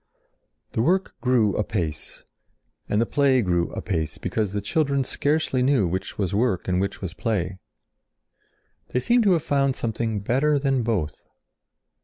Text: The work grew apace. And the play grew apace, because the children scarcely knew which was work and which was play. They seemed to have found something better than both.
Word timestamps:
The 0.71 0.81
work 0.81 1.13
grew 1.21 1.55
apace. 1.55 2.25
And 2.89 2.99
the 2.99 3.05
play 3.05 3.43
grew 3.43 3.69
apace, 3.73 4.17
because 4.17 4.51
the 4.51 4.59
children 4.59 5.03
scarcely 5.03 5.61
knew 5.61 5.85
which 5.87 6.17
was 6.17 6.33
work 6.33 6.67
and 6.67 6.81
which 6.81 7.03
was 7.03 7.13
play. 7.13 7.59
They 8.87 8.99
seemed 8.99 9.25
to 9.25 9.33
have 9.33 9.43
found 9.43 9.75
something 9.75 10.21
better 10.21 10.57
than 10.57 10.81
both. 10.81 11.27